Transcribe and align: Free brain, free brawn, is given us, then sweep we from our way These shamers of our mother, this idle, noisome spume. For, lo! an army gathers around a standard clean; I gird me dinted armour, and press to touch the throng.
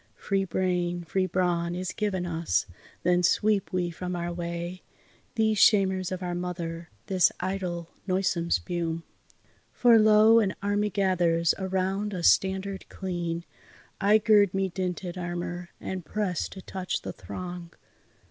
Free 0.15 0.45
brain, 0.45 1.03
free 1.03 1.27
brawn, 1.27 1.75
is 1.75 1.93
given 1.93 2.25
us, 2.25 2.65
then 3.03 3.21
sweep 3.21 3.71
we 3.71 3.91
from 3.91 4.15
our 4.15 4.33
way 4.33 4.81
These 5.35 5.59
shamers 5.59 6.11
of 6.11 6.23
our 6.23 6.33
mother, 6.33 6.89
this 7.05 7.31
idle, 7.39 7.91
noisome 8.07 8.49
spume. 8.49 9.03
For, 9.71 9.99
lo! 9.99 10.39
an 10.39 10.55
army 10.59 10.89
gathers 10.89 11.53
around 11.59 12.15
a 12.15 12.23
standard 12.23 12.89
clean; 12.89 13.45
I 14.01 14.17
gird 14.17 14.55
me 14.55 14.69
dinted 14.69 15.19
armour, 15.19 15.69
and 15.79 16.03
press 16.03 16.49
to 16.49 16.63
touch 16.63 17.03
the 17.03 17.13
throng. 17.13 17.71